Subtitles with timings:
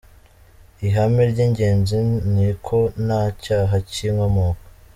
[0.87, 1.97] Ihame ry’ingenzi
[2.33, 4.63] ni uko nta cyaha cy’inkomoko.